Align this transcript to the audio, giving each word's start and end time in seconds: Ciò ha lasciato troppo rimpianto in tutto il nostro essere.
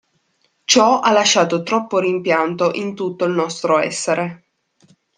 Ciò 0.65 0.99
ha 0.99 1.11
lasciato 1.11 1.61
troppo 1.61 1.99
rimpianto 1.99 2.71
in 2.73 2.95
tutto 2.95 3.23
il 3.25 3.33
nostro 3.33 3.77
essere. 3.77 4.45